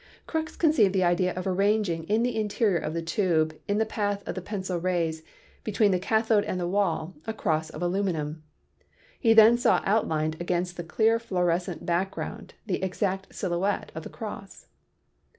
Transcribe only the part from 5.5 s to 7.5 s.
between the cathode and the wall, a